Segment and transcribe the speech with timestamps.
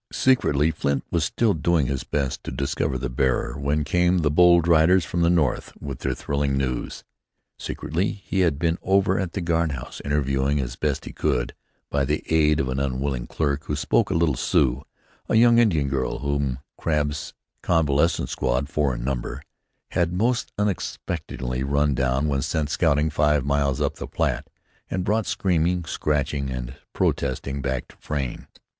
[0.11, 4.67] Secretly Flint was still doing his best to discover the bearer when came the bold
[4.67, 7.03] riders from the north with their thrilling news.
[7.59, 11.53] Secretly, he had been over at the guard house interviewing as best he could,
[11.91, 14.81] by the aid of an unwilling clerk who spoke a little Sioux,
[15.29, 19.43] a young Indian girl whom Crabb's convalescent squad, four in number,
[19.91, 24.49] had most unexpectedly run down when sent scouting five miles up the Platte,
[24.89, 28.47] and brought, screaming, scratching and protesting back to Frayne.